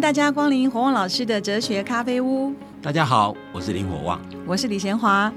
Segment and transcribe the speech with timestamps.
[0.00, 2.54] 迎大家光临火旺老师的哲学咖啡屋。
[2.80, 5.30] 大家好，我是林火旺，我是李贤华。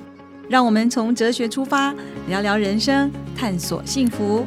[0.47, 1.93] 让我们从哲学出发，
[2.29, 4.45] 聊聊人生，探索幸福。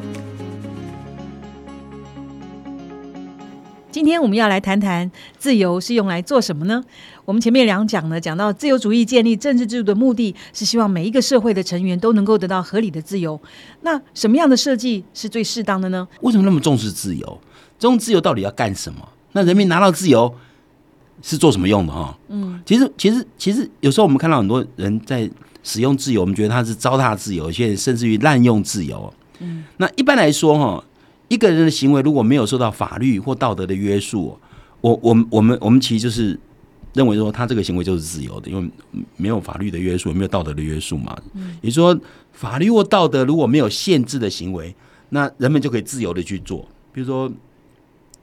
[3.91, 6.83] 今天我们要来谈谈自由是用来做什么呢？
[7.27, 13.39] 我们前面两讲呢，讲到自由主义建立政治制度的目的是希望每一个社会的成员都能够得到合理的自由。
[13.83, 16.09] 那什么样的设计是最适当的呢？
[16.23, 17.39] 为什么那么重视自由？
[17.79, 19.07] 这种自由到底要干什么？
[19.37, 20.35] 那人民拿到自由
[21.23, 21.93] 是做什么用的？
[21.93, 25.31] 哈，嗯，其实其实其实有时候我们看到很多人在
[25.63, 29.13] 使用自由，我们觉得他是糟蹋自由，有些人甚至于滥用自由。
[29.41, 30.85] 嗯，那一般来说，哈。
[31.29, 34.39] 一个人的行为如果没有受到法律或道德的约束，
[34.81, 36.39] 我、我们、我们、我们其实就是
[36.93, 38.71] 认为说他这个行为就是自由的，因为
[39.17, 41.19] 没有法律的约束，没有道德的约束嘛。
[41.35, 42.01] 嗯也就是说，
[42.31, 44.73] 法律或道德如果没有限制的行为，
[45.09, 46.65] 那人们就可以自由的去做。
[46.93, 47.29] 比如说，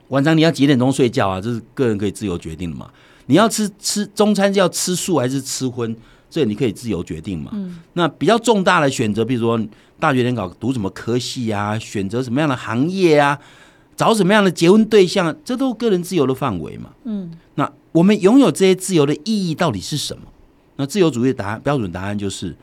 [0.09, 1.41] 晚上你要几点钟睡觉啊？
[1.41, 2.89] 这是个人可以自由决定的嘛。
[3.25, 5.95] 你要吃吃中餐，要吃素还是吃荤？
[6.29, 7.51] 这你可以自由决定嘛。
[7.93, 9.59] 那比较重大的选择，比如说。
[9.99, 11.79] 大学联考读什么科系啊？
[11.79, 13.39] 选择什么样的行业啊？
[13.95, 15.33] 找什么样的结婚对象？
[15.45, 16.89] 这都个人自由的范围嘛。
[17.05, 20.23] 嗯，那我们拥有这些自由的意义到底是什么？
[20.75, 22.53] 那自由主义的答案标准答案就是：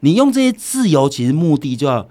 [0.00, 2.08] 你用这些自由，其实目的就要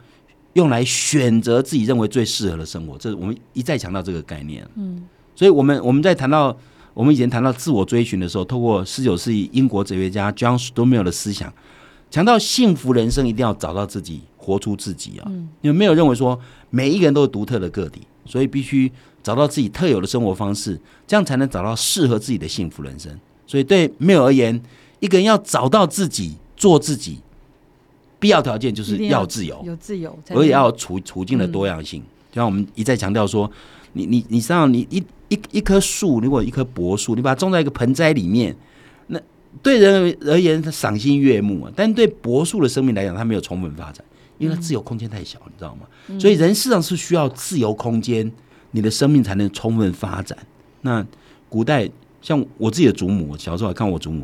[0.54, 2.98] 用来选择自己认为最适合的生活。
[2.98, 4.68] 这是我们一再强调这个概念。
[4.76, 5.04] 嗯，
[5.36, 6.56] 所以我们我们在谈到
[6.94, 11.54] 我们以前谈到自我追寻的时候，透过十九世纪英国哲学家 John Stuart 的思想，
[12.10, 14.22] 强调幸福人生一定要找到自己。
[14.42, 15.30] 活出自己啊！
[15.62, 16.40] 因为没有认为说
[16.72, 18.92] 每一个人都是独特的个体，所以必须
[19.22, 23.16] 找到自己特有的生活方式，这样才能找到适合自己的幸福人生。
[23.46, 24.60] 所以对没有而言，
[25.02, 27.20] 一个人要找到自己、做自己，
[28.20, 32.02] 必要条件就是要自由，有自由，而且要处处境的多样性。
[32.32, 33.50] 就像我们一再强调说，
[33.94, 38.56] 你你你上你一一一棵树，如果一棵柏树，你把它种在一个盆栽里面，
[39.08, 39.20] 那
[39.64, 44.04] 对人而言它赏心悦目啊，但对柏树的生命来讲，它没有充分发展。
[44.38, 45.82] 因为它自由空间太小，你知道吗？
[46.18, 48.32] 所以人事实上是需要自由空间，
[48.72, 50.38] 你的生命才能充分发展。
[50.80, 51.06] 那
[51.50, 51.90] 古代
[52.22, 54.24] 像我自己的祖母，小时候还看我祖母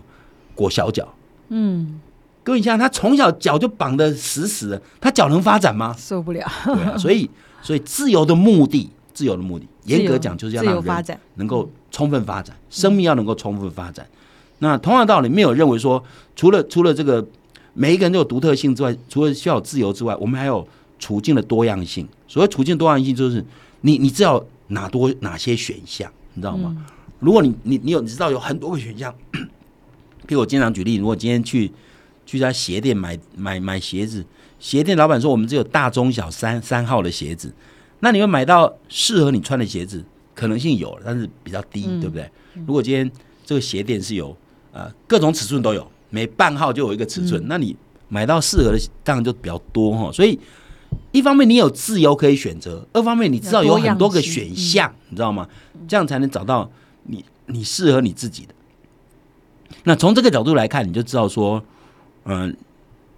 [0.56, 1.13] 裹小脚，
[1.50, 2.00] 嗯，
[2.45, 5.94] 各位你想，他从小脚就绑得死死的，他脚能发展吗？
[5.97, 6.47] 受不了。
[6.63, 7.29] 对啊，所以
[7.61, 14.07] 所以自由的目的，自由的目的，严格讲就是要让人能够充分发展，生命要能够充分发展。
[14.59, 16.01] 那同样道理，没有认为说，
[16.35, 17.28] 除了除了这个。
[17.78, 20.66] 每一个人都有独特性之外，除了需要自由之外，我们还有
[20.97, 22.07] 处境的多样性。
[22.25, 23.44] 所谓处境多样性，就是
[23.81, 26.73] 你你知道哪多哪些选项，你知道吗？
[27.19, 29.13] 如果你你你有你知道有很多个选项，
[30.25, 31.69] 比如我经常举例，如果今天去
[32.25, 34.25] 去家鞋店买买买鞋子，
[34.59, 37.53] 鞋店老板说我们只有大中小三三号的鞋子，
[38.00, 40.03] 那你会买到适合你穿的鞋子，
[40.34, 42.30] 可能性有，但是比较低，对不对？
[42.66, 43.09] 如果今天
[43.46, 44.36] 这个鞋店是有
[44.72, 45.86] 呃各种尺寸都有。
[46.12, 47.75] 每半号就有一个尺寸，那你
[48.08, 50.09] 买到适合的当然就比较多哈。
[50.13, 50.40] 所以
[51.12, 55.46] 一方面你有自由可以选择，二方面你知道有很多个选项，你知道吗？
[55.90, 56.72] 这样才能找到
[57.03, 58.53] 你你适合你自己的。
[59.84, 61.62] 那从这个角度来看，你就知道说，
[62.25, 62.56] 嗯，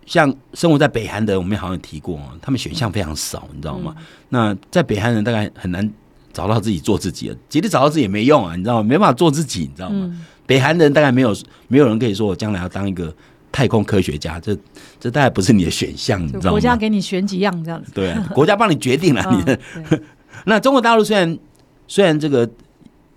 [0.05, 3.95] 像生活在北韩的，我们好像提过，他们选项非常少，你知道吗？
[4.29, 5.89] 那在北韩人大概很难
[6.31, 8.83] 找到自己做自己的，即使找到自己也没用啊，你知道吗？
[8.83, 10.13] 没办法做自己，你知道吗？
[10.45, 11.35] 北韩人大概没有
[11.67, 13.13] 没有人可以说我将来要当一个
[13.51, 14.57] 太空科学家，这
[14.99, 16.49] 这大概不是你的选项，你知道吗？
[16.51, 19.59] 国家给你选几样这样子，对，国家帮你决定了 你的。
[20.45, 21.37] 那中国大陆虽然
[21.87, 22.49] 虽然这个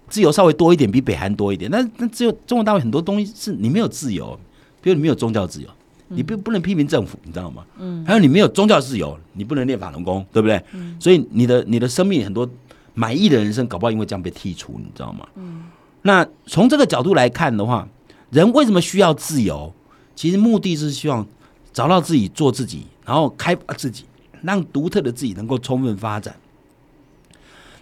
[0.09, 4.39] 自由稍微多一点，比北韩多一点，但但只有中国大陆很多东西是你没有自由，
[4.81, 5.69] 比如你没有宗教自由，
[6.13, 7.65] 你不不能批评政府，你知道吗？
[7.79, 10.63] 嗯，还有你没有宗教自由，你不能练法轮功，对不对？
[10.73, 12.49] 嗯，所以你的你的生命很多
[12.95, 15.27] 满意的人生，搞不好因为这样被剔除，你知道吗？
[15.37, 15.65] 嗯。
[16.03, 17.89] 那从这个角度来看的话，
[18.31, 19.73] 人为什么需要自由？
[20.17, 21.27] 其实目的是希望
[21.73, 24.05] 找到自己，做自己，然后开发自己，
[24.43, 26.35] 让独特的自己能够充分发展。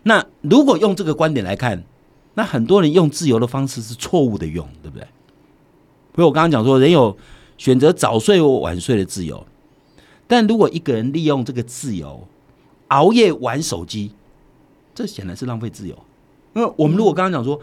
[0.03, 1.83] 那如果用这个观点来看，
[2.35, 5.07] 那很多人用自由的方式是错误的用，对不对？
[6.15, 7.17] 所以我刚刚讲说，人有
[7.59, 9.47] 选择早睡或晚睡的自由，
[10.27, 12.27] 但如果一个人利用这个自由
[12.87, 14.13] 熬夜玩手机，
[14.95, 15.95] 这显然是浪费自由。
[16.55, 17.61] 因为我们如果刚刚讲说。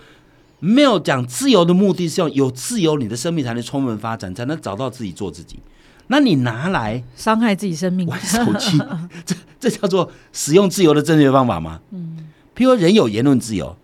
[0.62, 5.60] 没有讲自由的目的是要有自由，你的生命才能充分发展，才能找到自己做自己。
[6.08, 8.80] 那你拿来伤害自己生命玩手机，
[9.26, 11.82] 这这叫做使用自由的正确方法吗？
[11.92, 12.30] 嗯。
[12.56, 13.76] 譬如人有言论自由，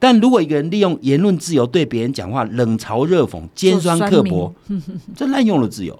[0.00, 4.52] 但如果一个人利用言论自由对别人讲话冷嘲热讽、尖酸刻薄，
[5.14, 5.96] 这滥用了自由，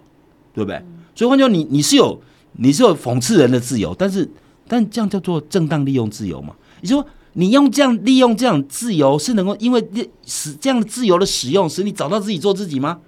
[0.52, 0.82] 对不对？
[1.14, 2.20] 所以换句话说，你你是有
[2.52, 4.28] 你是有讽刺人的自由，但是
[4.66, 6.54] 但这样叫做正当利用自由吗？
[6.80, 9.86] 你说你用这样利用这样自由，是能够因为
[10.24, 12.98] 使这样的自由的使用，使你找到自己做自己吗？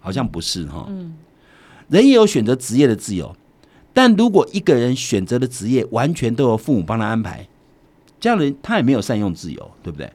[0.00, 0.86] 好像不是哈。
[0.88, 1.14] 嗯，
[1.88, 3.36] 人也有选择职业的自由，
[3.92, 7.46] 但如果一个人选择的职业完全都由父母帮他安排，
[8.18, 10.12] 这样的人他也没有善用自由，对不对？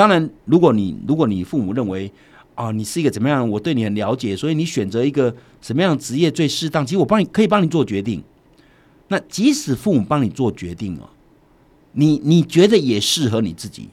[0.00, 2.10] 当然，如果你如果你父母认为
[2.54, 8.24] 啊，你是一个怎么样，我对你很了解，所以你选择一个什么样的职业最适当，其实我帮你可以帮你做决定。
[9.08, 11.10] 那即使父母帮你做决定哦，
[11.92, 13.90] 你你觉得也适合你自己，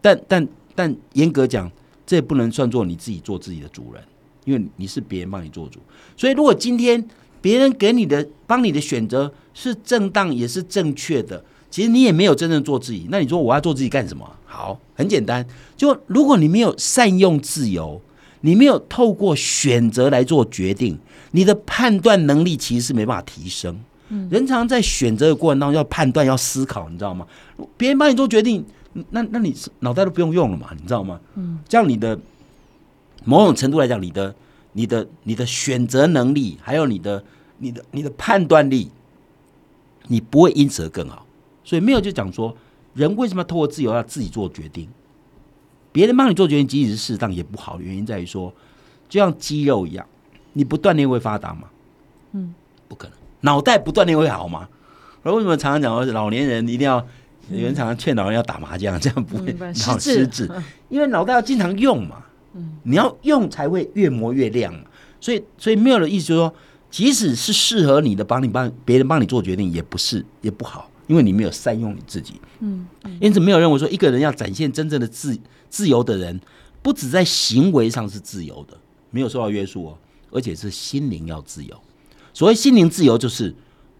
[0.00, 1.70] 但但但严格讲，
[2.06, 4.02] 这不能算作你自己做自己的主人，
[4.46, 5.78] 因为你是别人帮你做主。
[6.16, 7.06] 所以如果今天
[7.42, 11.44] 别人给你的帮你的选择是正当也是正确的，
[11.74, 13.08] 其实你也没有真正做自己。
[13.10, 14.24] 那你说我要做自己干什么？
[14.46, 15.44] 好，很简单，
[15.76, 18.00] 就如果你没有善用自由，
[18.42, 20.96] 你没有透过选择来做决定，
[21.32, 23.76] 你的判断能力其实是没办法提升。
[24.10, 27.26] 嗯人常在选择的过程当中要判断、要思考，你知道吗？
[27.76, 28.64] 别人帮你做决定，
[29.10, 31.18] 那那你脑袋都不用用了嘛，你知道吗？
[31.34, 32.16] 嗯，这样你的
[33.24, 34.32] 某种程度来讲，你的、
[34.74, 37.24] 你的、你的选择能力，还有你的、
[37.58, 38.92] 你的、你的判断力，
[40.06, 41.23] 你不会因此而更好。
[41.64, 42.56] 所以没有就讲说，
[42.94, 44.88] 人为什么要透过自由要自己做决定？
[45.90, 47.80] 别人帮你做决定，即使是适当也不好。
[47.80, 48.52] 原因在于说，
[49.08, 50.06] 就像肌肉一样，
[50.52, 51.68] 你不锻炼会发达吗？
[52.32, 52.54] 嗯，
[52.88, 53.16] 不可能。
[53.40, 54.68] 脑袋不锻炼会好吗？
[55.22, 56.96] 而为什么常常讲说老年人一定要
[57.50, 59.52] 有人常常劝老人要打麻将，这样不会
[59.86, 60.50] 脑失智？
[60.88, 62.24] 因为脑袋要经常用嘛，
[62.54, 64.80] 嗯，你要用才会越磨越亮嘛。
[65.20, 66.54] 所以，所以没有的意思就是说，
[66.90, 72.40] 即使是适合你的，帮你帮别人帮你做决定，也不是也不好，因为你没有善用你自己。
[72.60, 72.86] 嗯，
[73.20, 76.40] 因此没有认为说一个人要展现真正的自自由的人，
[76.82, 78.76] 不止在行为上是自由的，
[79.10, 79.98] 没有受到约束哦，
[80.30, 81.76] 而且是心灵要自由。
[82.32, 83.54] 所谓心灵自由，就是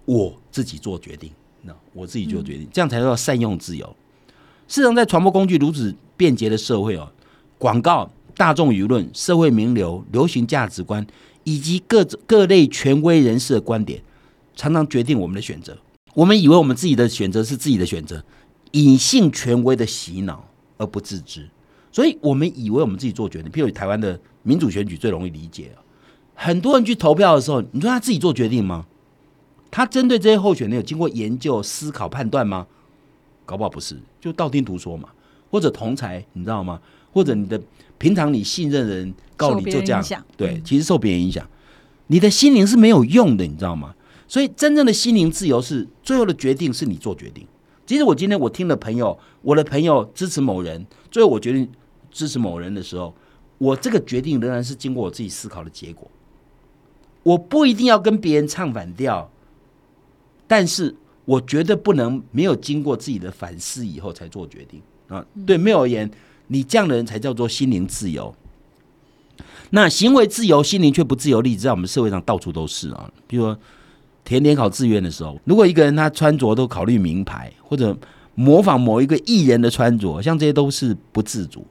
[0.05, 1.31] 我自己做决定，
[1.63, 3.87] 那我自己做决定，这样才叫善用自由。
[4.67, 7.13] 事实上，在传播工具如此便捷的社会哦，
[7.59, 11.07] 广告、大众舆论、社会名流、流行价值观
[11.45, 14.03] 以及各各类权威人士的观点，
[14.57, 15.77] 常常决定我们的选择。
[16.15, 18.25] 我们以为我们自己的选择是自己的选择，
[18.73, 21.49] 隐性权威的洗脑而不自知，
[21.93, 23.51] 所以我们以为我们自己做决定。
[23.51, 25.73] 譬如台湾的民主选举最容易理解
[26.35, 28.87] 很多人去投票的时候，你说他自己做决定吗？
[29.71, 32.67] 他针对这些候选人有经过研究、思考、判断吗？
[33.45, 35.09] 搞不好不是，就道听途说嘛，
[35.51, 36.81] 或者同才，你知道吗？
[37.13, 37.61] 或者你的
[37.99, 40.03] 平常你信任的人告你就这样，
[40.37, 41.45] 对，其实受别人影响，
[42.07, 43.95] 你的心灵是没有用的，你知道吗？
[44.27, 47.47] 所以真正的心灵自由是最后的决定是你做决定。
[47.87, 51.69] 其实我今天我听了朋友，我的朋友支持某人，最后我决定
[52.11, 53.15] 支持某人的时候，
[53.59, 56.11] 我这个决定仍然是经过我自己思考的结果。
[57.23, 59.31] 我不一定要跟别人唱反调，
[60.47, 60.95] 但是
[61.25, 65.25] 我绝对不能没有经过自己的反思以后才做决定啊！
[65.47, 66.11] 对，没有而言，
[66.49, 68.35] 你这样的人才叫做心灵自由。
[69.71, 73.11] 那行为自由，心灵却不自由，例子在我们社会上到处都是啊。
[73.27, 73.59] 比如说
[74.25, 77.97] 填联考志愿的时候，如果一个人他穿着都考虑名牌，或者
[78.35, 81.65] 模仿某一个艺人的穿着，像这些都是不自主。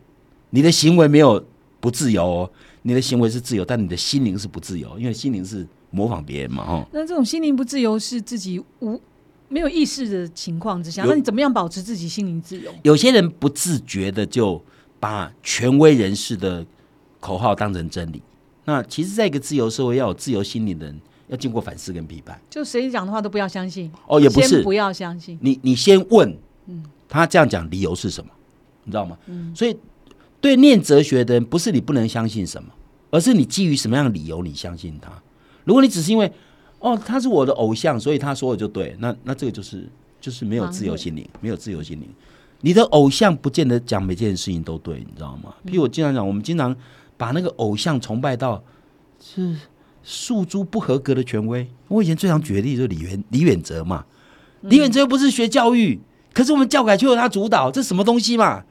[0.52, 1.44] 你的行为没有
[1.80, 2.50] 不自由哦。
[2.86, 6.86] 你的行为是自由，但你的心灵是不自由，因为心灵是模仿别人嘛，哈。
[6.92, 9.00] 那这种心灵不自由是自己无
[9.48, 12.70] 没有意识的情况之下，那你怎么样保持自己心灵自由？
[12.84, 14.62] 有些人不自觉的就
[15.00, 16.66] 把权威人士的
[17.22, 18.22] 口号当成真理。
[18.66, 21.00] 那其实，在一个自由社会，要有自由心灵的人，
[21.34, 22.40] 要经过反思跟批判。
[22.50, 25.38] 就谁讲的话都不要相信哦，也不是不要相信。
[25.42, 26.38] 你你先问，
[26.68, 28.32] 嗯，他这样讲理由是什么？
[28.84, 29.18] 你知道吗？
[29.26, 29.76] 嗯，所以。
[30.44, 32.70] 对念哲学的人，不是你不能相信什么，
[33.12, 35.10] 而是你基于什么样的理由你相信他。
[35.64, 36.30] 如果你只是因为
[36.80, 39.88] 哦他是我的偶像，所以他说的就对，那那这个就是
[40.20, 42.10] 就是没有自由心灵，没有自由心灵。
[42.60, 45.56] 你的偶像不见得讲每件事情都对，你知道吗？
[45.66, 46.76] 譬如我经常讲，我们经常
[47.16, 48.62] 把那个偶像崇拜到
[49.22, 49.56] 是
[50.04, 51.68] 诉诸不合格的权威。
[51.88, 54.06] 我以前最常举例就是李远李远哲嘛，
[54.62, 56.00] 李远哲又不是学教育，
[56.34, 58.64] 可是我们教改却由他主导，这什么东西嘛？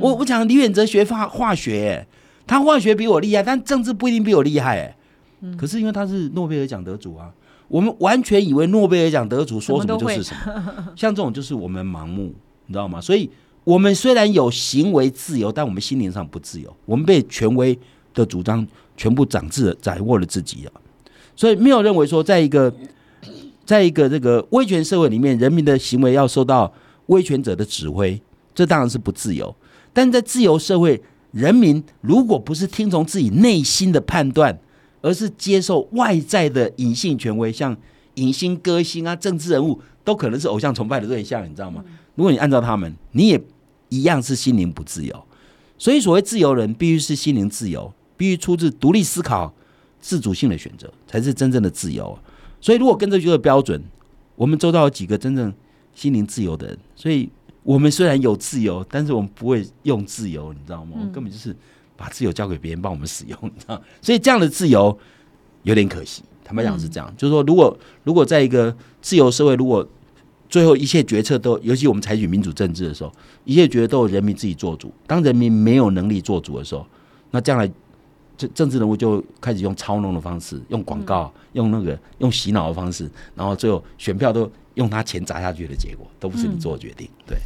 [0.00, 2.06] 我我讲李远哲学化化学，
[2.46, 4.78] 他化学比我厉害，但政治不一定比我厉害。
[4.78, 4.96] 哎，
[5.58, 7.30] 可是因为他是诺贝尔奖得主啊，
[7.66, 10.92] 我们完全以为诺贝尔奖得主说什么就是什么。
[10.94, 12.32] 像这种就是我们盲目，
[12.66, 13.00] 你知道吗？
[13.00, 13.28] 所以
[13.64, 16.74] 我们虽然有行为自由，但我们心灵上不自由。
[16.84, 17.76] 我们被权威
[18.14, 18.64] 的主张
[19.00, 20.72] 全部掌制、掌握了自己了。
[21.34, 22.70] 所以没有认为说，在一个
[23.64, 26.70] 在一个这个威权社会里面，人民的行为要受到
[27.06, 28.20] 威权者的指挥，
[28.54, 29.56] 这当然是不自由。
[29.94, 34.60] 但在自由社会，人民如果不是听从自己内心的判断，
[35.00, 37.74] 而是接受外在的隐性权威，像
[38.16, 41.82] 影星、歌星啊、政治人物，都可能是偶像崇拜的对象，你知道吗？
[42.16, 43.42] 如果你按照他们，你也
[43.88, 45.24] 一样是心灵不自由。
[45.78, 47.90] 所以，所谓自由人，必须是心灵自由，
[48.20, 49.50] 必须出自独立思考、
[49.98, 52.18] 自主性的选择，才是真正的自由。
[52.60, 53.82] 所以，如果跟着这个标准，
[54.36, 55.50] 我们周遭有几个真正
[55.94, 56.78] 心灵自由的人。
[56.94, 57.30] 所以
[57.62, 60.98] 我们虽然有自由，但是我们不会用自由，你知道吗？
[61.14, 61.56] 根本就是
[61.96, 63.82] 把自由交给别人帮我们使用，你知道？
[64.02, 64.98] 所以这样的自由
[65.62, 66.22] 有点可惜。
[66.44, 67.74] 坦白讲是这样，就是说，如果
[68.04, 69.88] 如果在一个自由社会，如果
[70.50, 73.10] 最后一切决策都，尤其我们采取民主政治的时候，
[73.46, 74.92] 一切决策都由人民自己做主。
[75.06, 76.86] 当人民没有能力做主的时候，
[77.30, 77.70] 那将来
[78.40, 87.06] 政政治人物就开始用操弄的方式，用广告，用那个用洗脑的方式，然后最后选票都用他钱砸下去的结果，都不是你做的决定。
[87.26, 87.36] 对。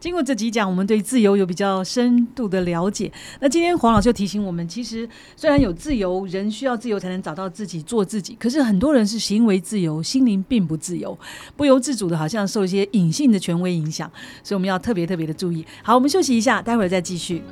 [0.00, 3.10] 经过这几讲，我们对自由有比较深度的了解。
[3.40, 8.36] 那今天黄老师就提醒我们，其实虽然有自由，人需要自由才能找到自己、做自己。
[8.38, 11.18] 可是很多人是行为自由，心灵并不自由，
[11.56, 14.10] 不由自主的，好像受一些隐性的权威影响。
[14.42, 15.64] 所以我们要特别特别的注意。
[15.82, 17.42] 好，我们休息一下，待会儿再继续。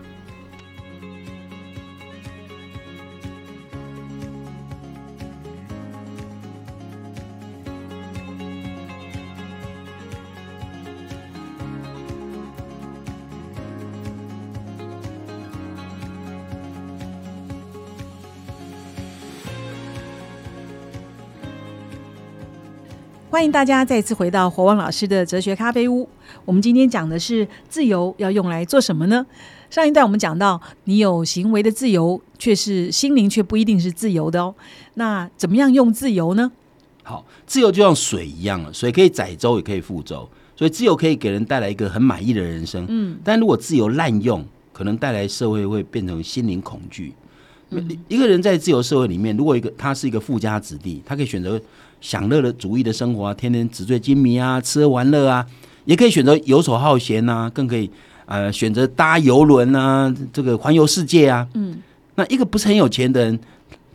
[23.32, 26.06] 欢迎大家再次回到火旺老师的哲学咖啡屋。
[26.44, 29.24] 我们今天讲的是自由要用来做什么呢？
[29.70, 34.54] 上一段我们讲到，你有行为的自由，却是心灵却不一定是自由的哦。
[34.96, 36.52] 那怎么样用自由呢？
[37.04, 42.84] 好，自由就像水一样了，水可以载舟，也可以覆舟，所以自由可以给人带来一个很满意的人生。
[42.90, 47.14] 嗯，但如果自由滥用，可能带来社会会变成心灵恐惧。
[48.08, 51.58] 一个人在自由社会里面，如果一个他是一个富家子弟，他可以选择。
[52.02, 55.46] 享乐的主义的生活啊，天天纸醉金迷啊，吃喝玩乐啊，
[55.86, 57.88] 也可以选择游手好闲呐，更可以
[58.26, 61.48] 呃选择搭游轮啊，这个环游世界啊。
[61.54, 61.78] 嗯，
[62.16, 63.38] 那一个不是很有钱的人，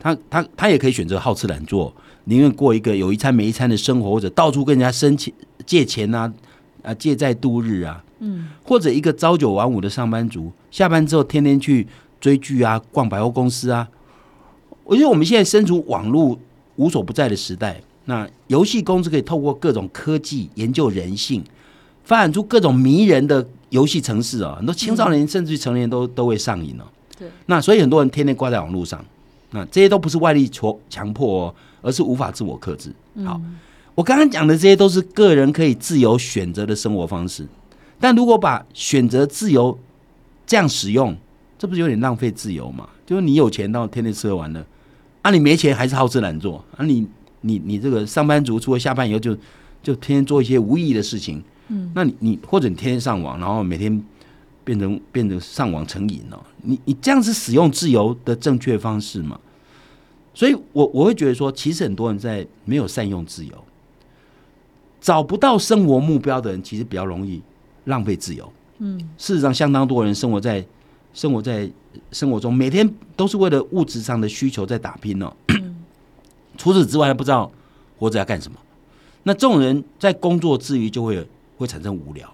[0.00, 5.32] 他他他也可以选择好吃懒做，宁愿过一个有一餐没一餐的生活，或者到处跟人家申请
[5.66, 6.32] 借钱啊，
[6.82, 8.02] 啊借债度日啊。
[8.20, 11.86] 嗯，或者一个朝九晚五的上班族，下班之后天天去
[12.20, 13.86] 追剧啊，逛百货公司啊。
[14.82, 16.36] 我觉得我们现在身处网络
[16.76, 17.80] 无所不在的时代。
[18.08, 21.44] 那游戏公司可以透过各种科技研究人性，
[22.04, 26.84] 发展出各种迷人的游戏城市啊，很多青少年甚至于成年人都都会上瘾哦。
[27.18, 29.04] 对，那所以很多人天天挂在网络上，
[29.50, 32.90] 那这些都不是外力强强迫哦，而是无法自我克制。
[33.26, 33.38] 好，
[33.94, 37.46] 我刚刚讲的这些都是个人可以自由选择的生活方式，
[38.00, 39.78] 但如果把选择自由
[40.46, 41.14] 这样使用，
[41.58, 42.88] 这不是有点浪费自由吗？
[43.04, 44.64] 就是你有钱到天天吃喝玩乐，
[45.20, 47.06] 啊，你没钱还是好吃懒做啊，你。
[47.42, 49.34] 你你这个上班族，除了下班以后就
[49.82, 54.02] 就天天做一些无意义的事情，嗯，那你你或者你天天上网，然后每天
[54.64, 59.38] 变成变成上网成瘾了，你你这样子使用自由的正确方式嘛？
[60.34, 63.52] 所以我我会觉得说，其实很多人在没有善用自由，
[65.00, 67.42] 找不到生活目标的人，其实比较容易
[67.84, 68.52] 浪费自由。
[68.78, 70.64] 嗯，事实上，相当多人生活在
[71.12, 71.68] 生活在
[72.12, 75.32] 生活中，每天都是为了物质上的需求在打拼呢。
[76.58, 77.50] 除此之外，不知道
[77.96, 78.58] 活着要干什么。
[79.22, 82.28] 那这种人在工作之余就会会产生无聊，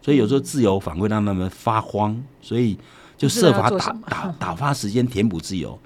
[0.00, 2.78] 所以有时候自由反而让他们发慌，所以
[3.18, 5.78] 就设法打打打发时间，填补自由。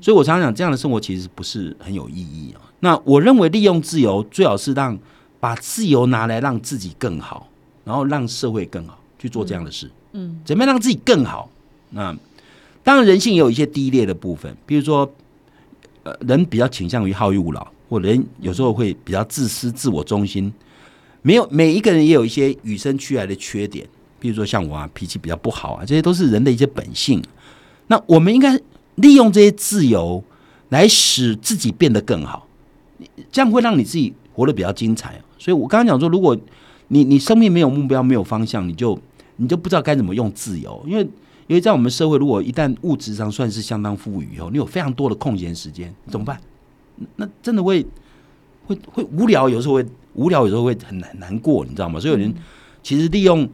[0.00, 2.60] 所以我常常讲，这样的生活其实不是很有意义啊。
[2.80, 4.96] 那我认为利用自由，最好是让
[5.40, 7.48] 把自由拿来让自己更好，
[7.84, 9.90] 然后让社会更好去做这样的事。
[10.12, 11.50] 嗯，怎么样让自己更好？
[11.90, 12.16] 那
[12.84, 15.10] 当然人性也有一些低劣的部分，比如说。
[16.04, 20.52] 呃，人比较倾向于好逸恶劳，或人有时候会比较自私、自我中心。
[21.22, 23.86] 没有每一个人也有一些与生俱来的缺点，
[24.18, 27.22] 比如说像我啊，脾气比较不好啊，这些都是人的一些本性。
[27.86, 28.58] 那我们应该
[28.96, 30.22] 利用这些自由
[30.70, 32.48] 来使自己变得更好，
[33.30, 35.20] 这样会让你自己活得比较精彩。
[35.38, 36.36] 所以我刚刚讲说，如果
[36.88, 38.98] 你你生命没有目标、没有方向，你就
[39.36, 41.06] 你就不知道该怎么用自由，因为。
[41.48, 46.40] 因为在我们社会，如果一旦物质上算是相当富裕以后，你有非常多的空闲时间，怎么办？
[47.16, 47.84] 那真的会
[48.66, 51.98] 会会无聊，有时候会无聊，有时候会很难难过，你知道吗？
[51.98, 52.32] 所以有人
[52.82, 53.48] 其实利用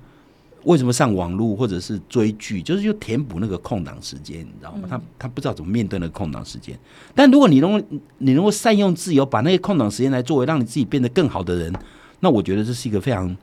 [0.64, 4.86] 为什么上网络或者是追剧，就是就填补那个空档时间，你知道吗？
[4.90, 6.78] 他他不知道怎么面对那个空档时间。
[7.14, 7.82] 但如果你能
[8.18, 11.72] 你能够善用自由，把那些空档时间来作为让你自己变得更好的人，
[12.20, 13.34] 那我觉得这是一个非常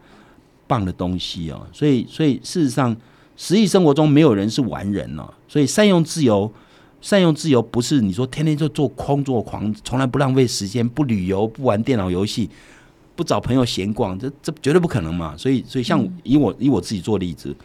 [0.67, 1.65] 棒的东西哦。
[1.73, 2.95] 所以所以事实上。
[3.37, 6.51] 实际生活中没有人是完人了，所以善用自由，
[7.01, 12.49] 善用自由不是你说天天就做空做狂，从来不浪费时间，不旅游，不玩电脑游戏，
[13.15, 15.35] 不找朋友闲逛，这这绝对不可能嘛。
[15.37, 17.55] 所以，所以像以我以我自己做例子，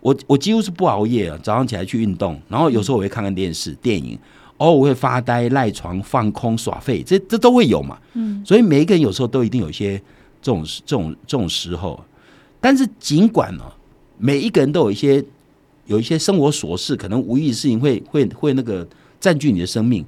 [0.00, 4.18] 我我几乎是不熬夜啊，早上起来去运动，然后有时候我会看看电视、电影，
[4.58, 7.98] 偶尔我会发呆、赖床、放空、耍废，这这都会有嘛。
[8.14, 9.98] 嗯，所以每一个人有时候都一定有一些
[10.40, 12.02] 这种这种这种时候，
[12.60, 13.64] 但是尽管呢，
[14.18, 15.24] 每一个人都有一些
[15.86, 18.86] 有一些生活琐事，可能无意的事情会会会那个
[19.20, 20.04] 占据你的生命。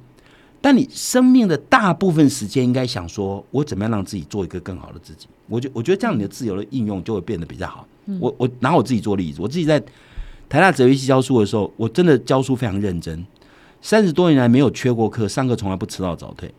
[0.61, 5.25] 但你生命的大部分时间应该想说，我怎么样让自己做一个更好的自己？
[5.47, 7.87] 我觉我觉得这样你的自由的应用就会变得比较好。
[8.19, 9.79] 我我拿我自己做例子，我自己在
[10.49, 13.25] 台大哲学系教书的时候，我真的教书非常认真，
[13.81, 16.53] 三十多年来没有缺过课，上课从来不迟到早退，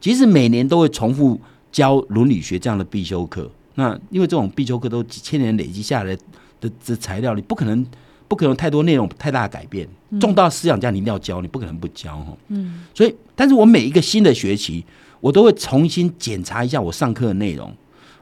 [0.00, 1.40] 即使每年都会重复
[1.72, 3.50] 教伦理学这样的必修课。
[3.76, 6.18] 那因为这种必修课都几千年累积下来
[6.60, 7.86] 的的材料，你不可能。
[8.28, 12.36] 不可能太多内容太大的改变，重大思想家你一定要教，你不可能不教哈。
[12.48, 14.84] 嗯，所以，但是我每一个新的学期，
[15.20, 17.72] 我都会重新检查一下我上课的内容。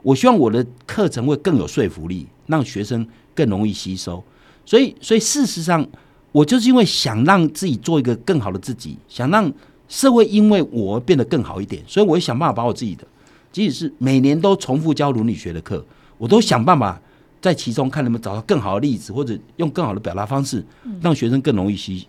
[0.03, 4.23] 我希望我的课程会更有说服力，让学生更容易吸收。
[4.67, 5.89] 所以，所以事实上，
[6.33, 9.51] 我就是因为想让自己做一个更好的自己，想让
[9.89, 13.07] 社会因为我变得更好一点，所以我会想办法把我自己的，
[13.51, 15.83] 即使是每年都重复教伦理学的课，
[16.19, 17.01] 我都想办法。
[17.45, 20.65] 在其中看能不能找到更好的例子，或者用更好的表达方式，
[21.03, 22.09] 让学生更容易吸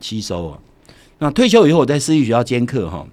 [0.00, 0.58] 吸收啊。
[1.18, 3.06] 那退休以后，我在私立学校兼课哈，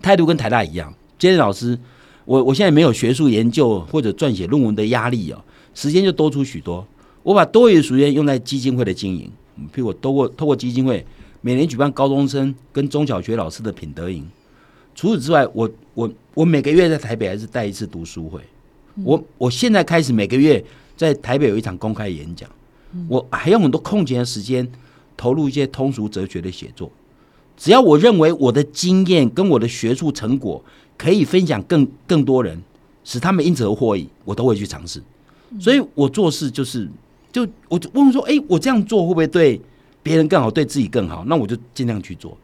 [0.00, 0.94] 态度跟台大一样。
[1.18, 1.78] 兼任老师，
[2.24, 6.86] 我我现在没有学术研究或者撰写论文的压力啊，时间就多出许多。
[7.22, 9.30] 我把多余的时间用在基金会的经营，
[9.74, 11.04] 譬如我透过透过基金会
[11.42, 14.26] 每年举办高中生跟中小学老师的品德营。
[14.94, 18.40] 除此之外，我我我每个月在台北还是带一次读书会。
[19.04, 20.62] 我我现在开始每个月
[20.96, 22.48] 在台北有一场公开演讲，
[23.08, 24.66] 我还有很多空闲的时间
[25.16, 26.90] 投入一些通俗哲学的写作。
[27.56, 30.62] 只要我认为我的经验跟我的学术成果
[30.98, 32.60] 可以分享更更多人，
[33.04, 35.02] 使他们因此而获益，我都会去尝试。
[35.60, 36.88] 所以我做事就是
[37.30, 39.60] 就我问说，哎，我这样做会不会对
[40.02, 41.24] 别人更好，对自己更好？
[41.26, 42.36] 那我就尽量去做。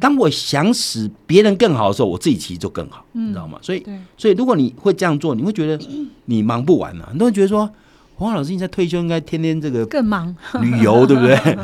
[0.00, 3.58] 当我想使别人更好的时候，我自己其实就更好，你知道吗？
[3.62, 3.84] 所以，
[4.16, 5.78] 所以如果你会这样做，你会觉得
[6.24, 7.06] 你忙不完啊。
[7.08, 7.70] 很多人觉得说，
[8.16, 11.58] 黄老师你在退休应该天天这个更忙旅游，对不对？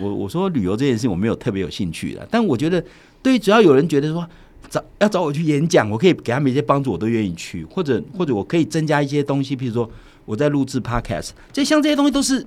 [0.00, 2.84] 我 我说旅游这件事情我没有特别有兴趣的，但我觉得
[3.22, 4.28] 对于只要有人觉得说
[4.68, 9.90] 找要找我去演讲，我可以给他们一些帮助，我都愿意去，或者或者我可以增加一些东西，譬如说
[10.24, 12.46] 我在录制 podcast，这像这些东西都是。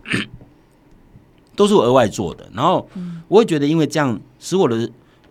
[1.56, 2.88] 都是我额外做的，然后
[3.28, 4.90] 我会觉得，因为这样使我的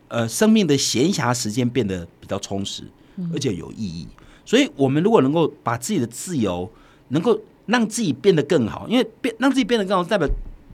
[0.09, 2.85] 呃生命的闲暇时间变得比较充实，
[3.33, 4.07] 而且有意义。
[4.45, 6.71] 所以，我们如果能够把自己的自由
[7.09, 10.29] 能够让自己变得更好，因为变让自己变得更好，代表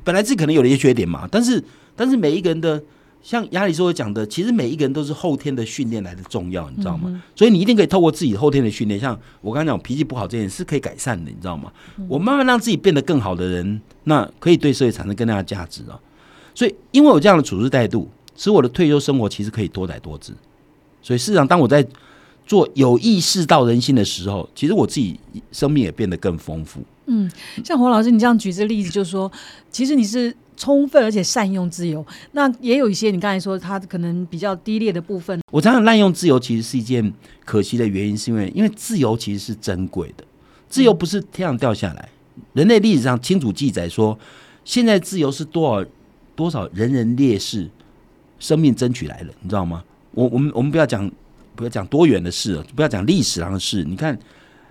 [0.04, 1.28] 本来自己可能有了一些缺点嘛。
[1.30, 1.62] 但是，
[1.94, 2.82] 但是每一个人的。
[3.26, 7.20] 像亚里士多讲的，其实每一个人都是后天的训练来的重要，你知道吗？
[7.34, 11.72] 所以你一定可以透过自己后天的训练，像我刚才讲脾气不好这件事是可以改善的，你知道吗？
[12.06, 15.98] 我慢慢让自己变得更好的人，那可以对社会产生更大的价值啊。
[16.54, 20.32] 所以，因为我这样的处事态度，使我的退休生活其实可以多才多姿。
[21.02, 21.84] 所以，事实上，当我在
[22.46, 25.18] 做有意识到人心的时候，其实我自己
[25.50, 26.80] 生命也变得更丰富。
[27.06, 27.28] 嗯，
[27.64, 29.32] 像黄老师，你这样举这例子，就是说，
[29.68, 30.32] 其实你是。
[30.56, 35.38] 充分而且善用自由，那也有一些你刚才说他可能比较低劣的部分。
[35.52, 37.12] 我常常滥用自由，其实是一件
[37.44, 40.24] 可惜的原因，是因为因为自由其实是珍贵的，
[40.68, 42.08] 自由不是天上掉下来。
[42.54, 44.18] 人类历史上清楚记载说，
[44.64, 45.88] 现在自由是多少
[46.34, 47.68] 多少人人烈士
[48.38, 49.84] 生命争取来的，你知道吗？
[50.12, 51.10] 我我们我们不要讲
[51.54, 53.84] 不要讲多远的事，不要讲历史上的事。
[53.84, 54.18] 你看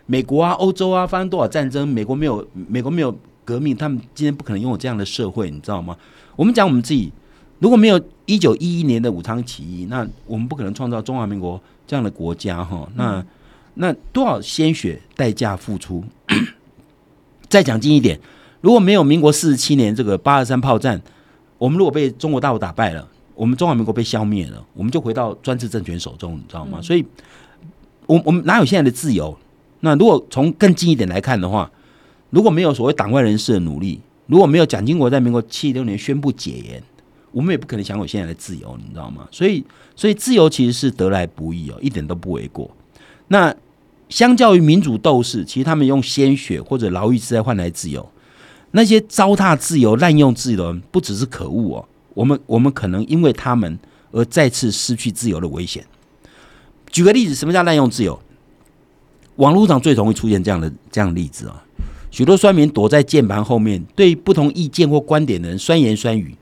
[0.07, 3.15] 美国啊、欧洲啊发生多少战争，美国没有美国没有。
[3.45, 5.95] 革命，他们今天不可能拥有这样的社会，你知道吗？
[6.35, 7.11] 我们讲我们自己，
[7.59, 12.89] 如果没有一九一一年的武昌起义，那我们不可能创造中华民国这样的国家，哈。
[12.95, 13.23] 那
[13.75, 16.03] 那多少鲜血代价付出？
[17.47, 18.19] 再讲近一点，
[18.59, 21.01] 如果没有民国四十七年这个八二三炮战，
[21.57, 26.81] 我们如果被中国大陆打败了，我们中华民国被消灭了，我们就回到专制政权手中，你知道吗？
[26.81, 27.05] 所以，
[28.07, 29.37] 我我们哪有现在的自由？
[29.81, 31.71] 那如果从更近一点来看的话。
[32.35, 36.83] 如果没有所谓党外人士的努力，如果没有蒋经国在民国七六年宣布解严，
[37.31, 39.25] 我们也不可能享有现在的自由，你知道吗？
[39.31, 39.63] 所以，
[39.95, 42.69] 所以自由其实是得来不易哦，一点都不为过。
[43.29, 43.55] 那
[44.09, 48.05] 相较于民主斗士，其实他们用鲜血或者牢狱之灾换来自由，
[48.71, 53.79] 那些糟蹋自由、滥用自由的人，不只是可恶哦，我们我们可能因为他们
[54.11, 55.85] 而再次失去自由的危险。
[56.91, 58.19] 举个例子，什么叫滥用自由？
[59.37, 61.61] 网络上最容易出现这样的这样的例子啊。
[62.15, 66.33] 许多酸民躲在键盘后面，对不同意见或观点的人酸言酸语，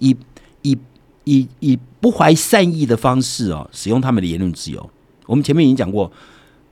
[0.00, 0.16] 以
[0.62, 0.76] 以
[1.22, 4.90] 以以不怀善意的方式哦，使用他们的言论自由。
[5.26, 6.10] 我们前面已经讲过，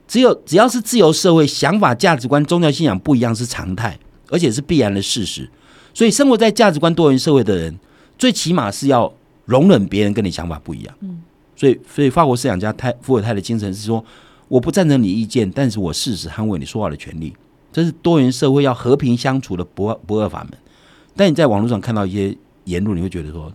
[0.05, 5.49] 只有只要是自由社会，想法、价值观、宗教信仰不一样是常态，而且是必然的事实。
[5.93, 7.79] 所以，生活在价值观多元社会的人，
[8.17, 9.13] 最起码是要
[9.45, 10.93] 容忍别人跟你想法不一样。
[10.99, 11.21] 嗯，
[11.55, 14.03] 所以，所以法国思想家泰伏尔泰的精神是说，
[14.49, 17.33] 我不赞成你意见，但是我誓死捍卫你说话的权利。
[17.71, 20.57] 这是多元社会要和平相处的不二不二法门。
[21.15, 23.51] 但你在网络上看到一些言论，你会觉得说，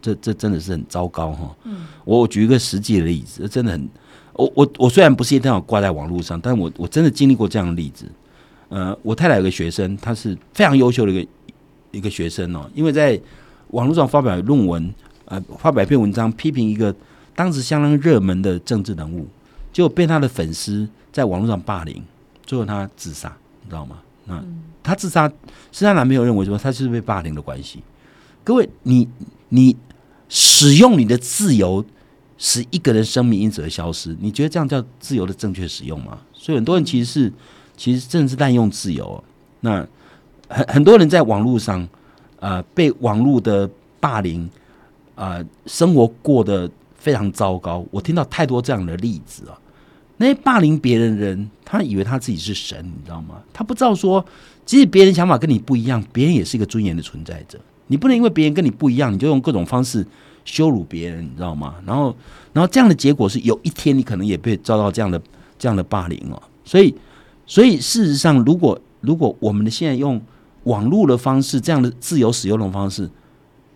[0.00, 1.56] 这这真的是很糟糕哈。
[1.64, 3.88] 嗯，我举一个实际的例子，真的很。
[4.34, 8.06] 我我我虽然不是一定要挂在网络上，但我我真的经历过这样的例子。
[8.68, 11.28] 呃，我太太有个学生，他是非常优秀的一个
[11.92, 13.18] 一个学生哦，因为在
[13.68, 16.94] 网络上发表论文，呃，发表一篇文章批评一个
[17.34, 19.26] 当时相当热门的政治人物，
[19.72, 22.02] 就被他的粉丝在网络上霸凌，
[22.46, 23.98] 最后他自杀，你知道吗？
[24.24, 24.42] 那
[24.82, 25.30] 他自杀
[25.72, 27.82] 是他男朋友认为说他就是被霸凌的关系。
[28.42, 29.06] 各位，你
[29.50, 29.76] 你
[30.28, 31.84] 使用你的自由。
[32.38, 36.18] 使一个人生命因此而消失，你觉得这样叫自由的正确使用吗？
[36.34, 37.32] 所以很多人其实是，
[37.78, 39.24] 其实真的是滥用自由。
[39.60, 39.76] 那
[40.46, 41.88] 很很多人在网络上，
[42.38, 43.66] 呃，被网络的
[43.98, 44.46] 霸凌，
[45.14, 47.82] 啊，生活过得非常糟糕。
[47.90, 49.56] 我听到太多这样的例子啊。
[50.18, 53.42] 那些霸凌别人的人，他以为他自己是神，你知道吗？
[53.52, 54.24] 他不知道说，
[54.64, 57.58] 即使别人想法跟你不一样，别人也是一个尊严的存在者。
[57.88, 60.06] 你不能因为别人跟你不一样，你就用各种方式。
[60.48, 61.74] 羞辱别人，你知道吗？
[61.84, 62.16] 然后，
[62.52, 65.20] 然后这样的结果是有一天你可能也被遭到这样的
[65.58, 66.40] 这样的霸凌哦。
[66.64, 66.94] 所以，
[67.46, 70.22] 所以事实上，如果如果我们的现在用
[70.62, 73.10] 网络的方式，这样的自由使用的方式，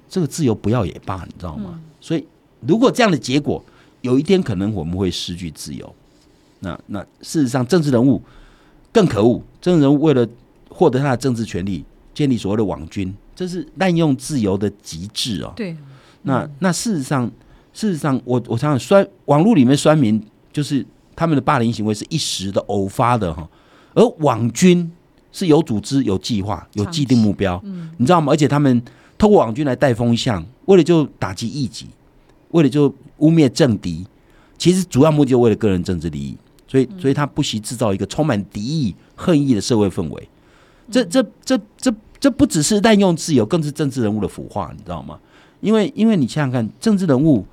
[0.08, 1.80] 这个自由不要也罢，你知道吗？
[2.00, 2.24] 所以，
[2.60, 3.64] 如果这样的结果
[4.02, 5.92] 有一天可能我们会失去自由，
[6.60, 8.22] 那那事实上，政治人物
[8.92, 9.42] 更可恶。
[9.60, 10.26] 政治人物为了
[10.68, 15.52] 获得他的政治权利，建立所谓的网军，这是滥用自由的极致哦。
[15.56, 15.76] 对。
[16.22, 17.30] 那那事实上，
[17.72, 20.84] 事实上，我我想想酸网络里面酸民，就是
[21.16, 23.48] 他们的霸凌行为是一时的偶发的哈，
[23.94, 24.90] 而网军
[25.32, 28.32] 是有组织、有计划、有既定目标，嗯，你知道吗？
[28.32, 28.82] 而且他们
[29.16, 31.86] 通过网军来带风向，为了就打击异己，
[32.50, 34.06] 为了就污蔑政敌，
[34.58, 36.36] 其实主要目的就为了个人政治利益，
[36.70, 40.28] 所以所以他不惜制造一个充满敌意、恨意的社会氛围，
[40.88, 45.18] 这这这这这不只是滥用自由，更是政治人物的腐化，你知道吗？
[45.60, 47.44] 因为，因为你想想看，政治人物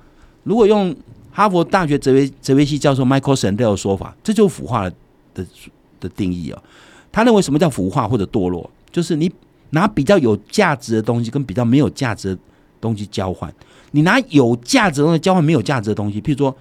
[0.44, 0.94] 如果用
[1.32, 4.88] 哈佛大学哲学哲学系教授 Michael Sandel 的说法，这就是腐化
[5.34, 5.44] 的
[5.98, 6.62] 的定义啊。
[7.10, 9.28] 他认为什么叫腐化或者堕落，就是你
[9.70, 12.40] 拿比较有价值的东西跟比较没有价值的
[12.80, 13.52] 东西交换。
[13.90, 16.56] 你拿有价值的东西交换没有价值的东西，譬如说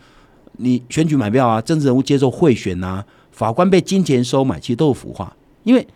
[0.58, 5.36] 你选举买票啊，政治人物接受贿选啊，法官被金钱收买，其实都是腐化。
[5.63, 5.88] 因为，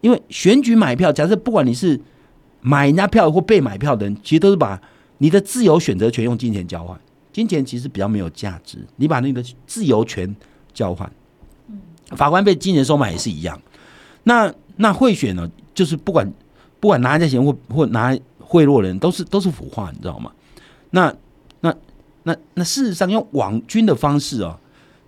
[0.00, 2.00] 因为选举买票，假设不管你是
[2.60, 4.80] 买人家票或被买票的人，其实都是把
[5.18, 6.98] 你的自由选择权用金钱交换，
[7.32, 8.78] 金钱其实比较没有价值。
[8.96, 10.34] 你把你的自由权
[10.72, 11.10] 交换，
[12.16, 13.60] 法官被金钱收买也是一样。
[14.24, 15.50] 那那贿选呢？
[15.74, 16.32] 就是不管
[16.78, 20.30] 不管拿人家钱或或拿贿赂人，都是都是腐化，你知道吗？
[20.90, 21.12] 那
[22.24, 24.58] 那那那事实上，用网军的方式哦，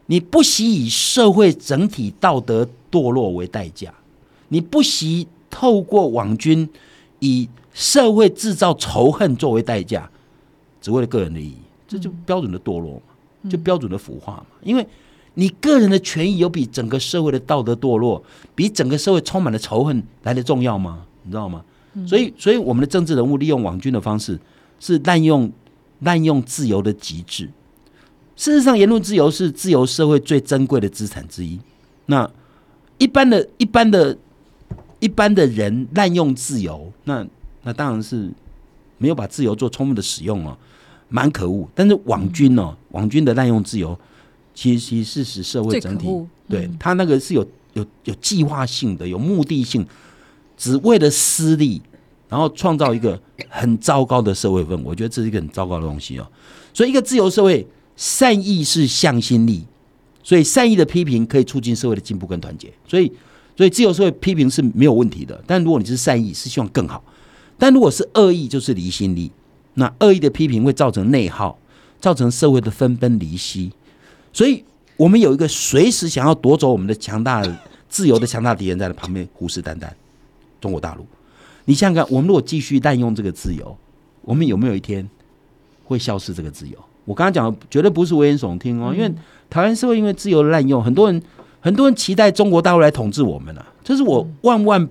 [0.06, 3.92] 你不惜以社会整体道德堕落为代价，
[4.48, 6.68] 你不惜透过网军
[7.18, 7.48] 以。
[7.78, 10.08] 社会制造仇恨作为代价，
[10.80, 14.46] 只为了个人的利益，这就标准的堕落嘛，就标准的腐化嘛。
[14.62, 14.86] 因为
[15.34, 18.24] 你个人的权益有比整个社会的道德堕落，
[18.54, 21.04] 比整个社会充满了仇恨来的重要吗？
[21.24, 21.62] 你知道吗？
[22.08, 24.40] 所以，所以我们的政治人物利用网军的方式，
[24.80, 25.52] 是滥用
[26.00, 27.50] 滥用自由的极致。
[28.36, 31.58] 事实上，言论自由是自由社会最珍贵的资产之一。
[32.06, 32.30] 那
[32.98, 34.16] 一般的、一般的、
[35.00, 37.26] 一般的人滥用自由，那。
[37.68, 38.30] 那当然是
[38.96, 40.56] 没有把自由做充分的使用哦，
[41.08, 41.68] 蛮可恶。
[41.74, 43.98] 但是网军哦，网军的滥用自由，
[44.54, 46.06] 其实其实是使社会整体
[46.48, 49.84] 对他那个是有有有计划性的、有目的性，
[50.56, 51.82] 只为了私利，
[52.28, 54.82] 然后创造一个很糟糕的社会氛围。
[54.84, 56.26] 我觉得这是一个很糟糕的东西哦。
[56.72, 59.64] 所以，一个自由社会，善意是向心力，
[60.22, 62.72] 所以善意的批评可以促进社会的进步跟团结。
[62.86, 63.10] 所以，
[63.56, 65.42] 所以自由社会批评是没有问题的。
[65.46, 67.02] 但如果你是善意，是希望更好。
[67.58, 69.30] 但如果是恶意，就是离心力。
[69.74, 71.58] 那恶意的批评会造成内耗，
[72.00, 73.72] 造成社会的分崩离析。
[74.32, 74.62] 所以，
[74.96, 77.42] 我们有一个随时想要夺走我们的强大、
[77.88, 79.88] 自由的强大敌人在旁边虎视眈眈。
[80.60, 81.06] 中国大陆，
[81.66, 83.76] 你想想看，我们如果继续滥用这个自由，
[84.22, 85.06] 我们有没有一天
[85.84, 86.78] 会消失这个自由？
[87.04, 89.14] 我刚刚讲的绝对不是危言耸听哦，因为
[89.50, 91.22] 台湾社会因为自由滥用，很多人
[91.60, 94.88] 很多人期待中国大陆来统治我们了，这是我万万。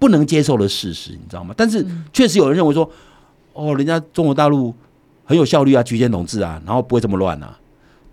[0.00, 1.52] 不能接受的事实，你知道吗？
[1.56, 2.88] 但是确实有人认为说，
[3.52, 4.72] 哦，人家中国大陆
[5.24, 7.58] 很有效率啊，局限统治啊，然后不会这么乱啊。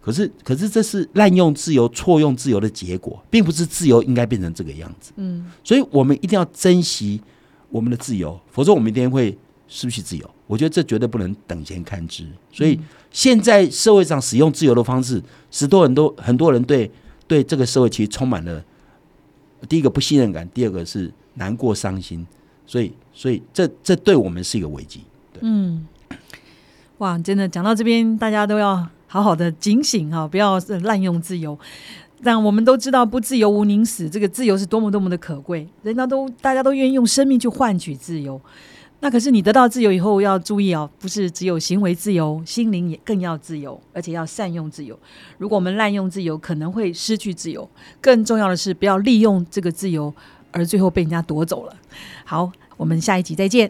[0.02, 5.12] 可是，可是这是滥用自由、错用自由的结果，并不是自由应该变成这个样子。
[5.18, 7.22] 嗯，所以我们一定要珍惜
[7.76, 10.30] 我们的自由，否则我们一定会失去自由。
[10.48, 12.26] 我觉得这绝对不能等闲看之。
[12.50, 12.80] 所以
[13.12, 16.90] 现在社会上使用自由的方式，使多人都很多人对
[17.28, 18.64] 对这个社会其实充满了
[19.68, 22.26] 第一个不信任感，第二个是难过、伤心。
[22.66, 25.02] 所以，所以这这对我们是一个危机。
[25.42, 25.86] 嗯，
[27.00, 31.60] 哇，真的讲到这边，大家都要好好的警醒哈，不要滥用自由。
[32.24, 38.40] 但我们都知道，不自由无宁死，这个自由是多么多么的可贵，人家都大家都愿意用生命去换取自由。
[39.02, 44.98] 那可是你得到自由以后要注意哦，不是只有行为自由，心灵也更要自由，而且要善用自由。
[45.38, 47.70] 如果我们滥用自由，可能会失去自由。
[48.02, 50.12] 更重要的是，不要利用这个自由，
[50.52, 51.76] 而最后被人家夺走了。
[52.24, 53.70] 好，我们下一集再见。